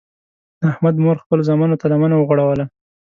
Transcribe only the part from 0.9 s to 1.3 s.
مور